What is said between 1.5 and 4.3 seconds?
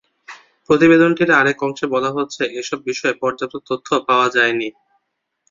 অংশে বলা হচ্ছে, এসব বিষয়ে পর্যাপ্ত তথ্য পাওয়া